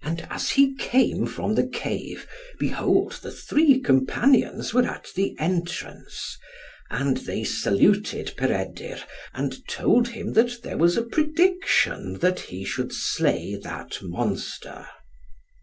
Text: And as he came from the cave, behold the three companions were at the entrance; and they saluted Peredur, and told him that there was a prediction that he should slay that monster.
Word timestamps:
And 0.00 0.26
as 0.30 0.48
he 0.52 0.74
came 0.76 1.26
from 1.26 1.56
the 1.56 1.66
cave, 1.66 2.26
behold 2.58 3.20
the 3.22 3.30
three 3.30 3.80
companions 3.80 4.72
were 4.72 4.86
at 4.86 5.08
the 5.14 5.36
entrance; 5.38 6.38
and 6.88 7.18
they 7.18 7.44
saluted 7.44 8.32
Peredur, 8.38 9.00
and 9.34 9.62
told 9.68 10.08
him 10.08 10.32
that 10.32 10.62
there 10.62 10.78
was 10.78 10.96
a 10.96 11.02
prediction 11.02 12.14
that 12.20 12.40
he 12.40 12.64
should 12.64 12.94
slay 12.94 13.54
that 13.62 13.98
monster. 14.00 14.86